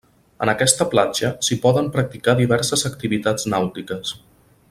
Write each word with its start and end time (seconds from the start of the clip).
En 0.43 0.51
aquesta 0.53 0.87
platja 0.93 1.29
s'hi 1.47 1.57
poden 1.65 1.91
practicar 1.97 2.35
diverses 2.41 2.87
activitats 2.91 3.47
nàutiques. 3.57 4.17